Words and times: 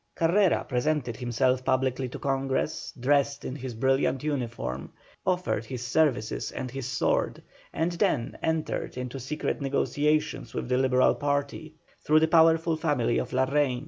Carrera 0.15 0.63
presented 0.67 1.15
himself 1.17 1.63
publicly 1.63 2.09
to 2.09 2.17
Congress, 2.17 2.91
dressed 2.99 3.45
in 3.45 3.55
his 3.55 3.75
brilliant 3.75 4.23
uniform, 4.23 4.91
offered 5.27 5.63
his 5.63 5.85
services 5.85 6.49
and 6.51 6.71
his 6.71 6.87
sword, 6.87 7.43
and 7.71 7.91
then 7.91 8.35
entered 8.41 8.97
into 8.97 9.19
secret 9.19 9.61
negotiations 9.61 10.55
with 10.55 10.69
the 10.69 10.77
Liberal 10.79 11.13
party, 11.13 11.75
through 12.03 12.19
the 12.21 12.27
powerful 12.27 12.75
family 12.75 13.19
of 13.19 13.29
Larrain. 13.31 13.79